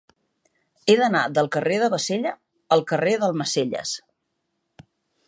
[0.85, 2.31] He d'anar del carrer de Bassella
[2.77, 3.93] al carrer d'Almacelles.